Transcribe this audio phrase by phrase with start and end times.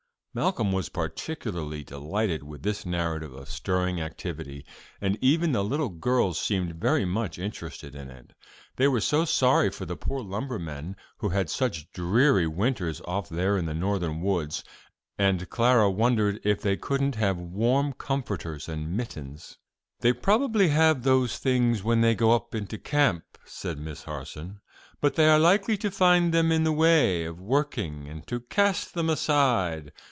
[0.41, 4.65] '"Malcolm was particularly delighted with this narrative of stirring activity,
[5.01, 8.31] and even the little girls seemed very much interested in it.
[8.77, 13.57] They were so sorry for the poor lumbermen who had such dreary winters off there
[13.57, 14.63] in the Northern woods,
[15.17, 19.57] and Clara wondered if they couldn't have warm comforters and mittens.
[19.99, 24.61] "They probably have those things when they go into camp," said Miss Harson,
[25.01, 28.93] "but they are likely to find them in the way of working, and to cast
[28.93, 29.91] them aside.